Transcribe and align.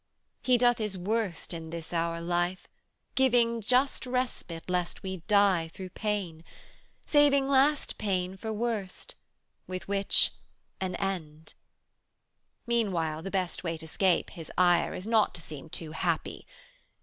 He 0.41 0.57
doth 0.57 0.79
His 0.79 0.97
worst 0.97 1.53
in 1.53 1.69
this 1.69 1.93
our 1.93 2.19
life, 2.19 2.67
Giving 3.13 3.61
just 3.61 4.07
respite 4.07 4.67
lest 4.67 5.03
we 5.03 5.17
die 5.27 5.67
through 5.67 5.91
pain, 5.91 6.43
Saving 7.05 7.47
last 7.47 7.99
pain 7.99 8.35
for 8.35 8.51
worst 8.51 9.13
with 9.67 9.87
which, 9.87 10.31
an 10.79 10.95
end. 10.95 11.53
255 12.65 12.65
Meanwhile, 12.67 13.21
the 13.21 13.29
best 13.29 13.63
way 13.63 13.77
to 13.77 13.85
escape 13.85 14.31
His 14.31 14.51
ire 14.57 14.95
Is 14.95 15.05
not 15.05 15.35
to 15.35 15.41
seem 15.43 15.69
too 15.69 15.91
happy. 15.91 16.47